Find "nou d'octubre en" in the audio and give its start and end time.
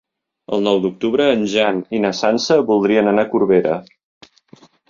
0.67-1.43